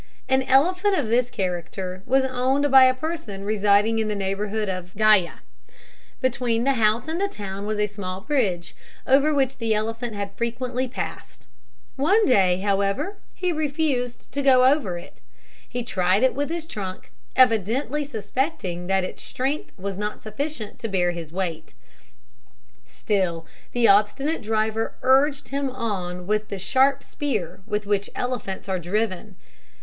An 0.27 0.41
elephant 0.41 0.97
of 0.97 1.09
this 1.09 1.29
character 1.29 2.01
was 2.07 2.25
owned 2.25 2.71
by 2.71 2.85
a 2.85 2.93
person 2.95 3.43
residing 3.45 3.99
in 3.99 4.07
the 4.07 4.15
neighbourhood 4.15 4.67
of 4.67 4.95
Gyah. 4.95 5.41
Between 6.21 6.63
the 6.63 6.73
house 6.73 7.07
and 7.07 7.21
the 7.21 7.27
town 7.27 7.67
was 7.67 7.77
a 7.77 7.85
small 7.85 8.19
bridge, 8.21 8.75
over 9.05 9.31
which 9.31 9.59
the 9.59 9.75
elephant 9.75 10.15
had 10.15 10.33
frequently 10.33 10.87
passed. 10.87 11.45
One 11.97 12.25
day, 12.25 12.61
however, 12.61 13.17
he 13.35 13.51
refused 13.51 14.31
to 14.31 14.41
go 14.41 14.65
over. 14.65 15.07
He 15.69 15.83
tried 15.83 16.23
it 16.23 16.33
with 16.33 16.49
his 16.49 16.65
trunk, 16.65 17.11
evidently 17.35 18.03
suspecting 18.03 18.87
that 18.87 19.03
its 19.03 19.21
strength 19.21 19.71
was 19.77 19.99
not 19.99 20.23
sufficient 20.23 20.79
to 20.79 20.87
bear 20.89 21.11
his 21.11 21.31
weight. 21.31 21.75
Still, 22.89 23.45
the 23.71 23.87
obstinate 23.87 24.41
driver 24.41 24.95
urged 25.03 25.49
him 25.49 25.69
on 25.69 26.25
with 26.25 26.47
the 26.49 26.57
sharp 26.57 27.03
spear 27.03 27.61
with 27.67 27.85
which 27.85 28.09
elephants 28.15 28.67
are 28.67 28.79
driven. 28.79 29.35